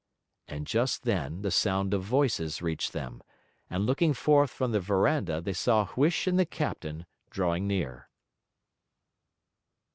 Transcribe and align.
And 0.47 0.65
just 0.65 1.03
then 1.03 1.43
the 1.43 1.51
sound 1.51 1.93
of 1.93 2.01
voices 2.01 2.59
reached 2.59 2.91
them, 2.91 3.21
and 3.69 3.85
looking 3.85 4.15
forth 4.15 4.49
from 4.49 4.71
the 4.71 4.79
verandah 4.79 5.41
they 5.41 5.53
saw 5.53 5.85
Huish 5.85 6.25
and 6.25 6.39
the 6.39 6.45
captain 6.47 7.05
drawing 7.29 7.67
near. 7.67 8.09